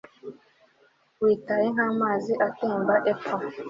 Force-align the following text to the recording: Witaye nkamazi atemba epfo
Witaye 1.23 1.65
nkamazi 1.73 2.33
atemba 2.47 2.95
epfo 3.11 3.35